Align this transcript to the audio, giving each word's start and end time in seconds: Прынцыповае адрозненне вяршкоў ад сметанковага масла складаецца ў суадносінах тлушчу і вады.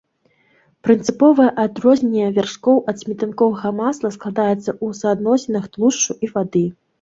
Прынцыповае 0.85 1.49
адрозненне 1.63 2.25
вяршкоў 2.37 2.77
ад 2.93 3.03
сметанковага 3.03 3.69
масла 3.81 4.11
складаецца 4.17 4.57
ў 4.83 4.87
суадносінах 5.03 5.69
тлушчу 5.77 6.11
і 6.27 6.33
вады. 6.35 6.65